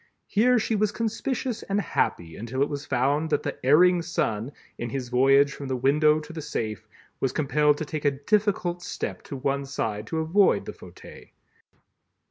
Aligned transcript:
Here 0.25 0.57
she 0.57 0.75
was 0.75 0.91
conspicuous 0.91 1.61
and 1.61 1.79
happy 1.79 2.35
until 2.35 2.63
it 2.63 2.69
was 2.69 2.87
found 2.87 3.29
that 3.29 3.43
the 3.43 3.63
Erring 3.63 4.01
Son 4.01 4.51
in 4.79 4.89
his 4.89 5.09
voyage 5.09 5.53
from 5.53 5.67
the 5.67 5.75
window 5.75 6.19
to 6.21 6.33
the 6.33 6.41
safe, 6.41 6.87
was 7.19 7.31
compelled 7.31 7.77
to 7.77 7.85
take 7.85 8.05
a 8.05 8.09
difficult 8.09 8.81
step 8.81 9.21
to 9.25 9.35
one 9.35 9.63
side 9.63 10.07
to 10.07 10.17
avoid 10.17 10.65
the 10.65 10.73
fauteuil. 10.73 11.25